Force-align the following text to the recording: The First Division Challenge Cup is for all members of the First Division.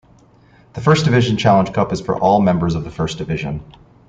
The 0.73 0.81
First 0.81 1.05
Division 1.05 1.37
Challenge 1.37 1.71
Cup 1.73 1.93
is 1.93 2.01
for 2.01 2.17
all 2.17 2.41
members 2.41 2.73
of 2.73 2.83
the 2.83 2.89
First 2.89 3.19
Division. 3.19 3.63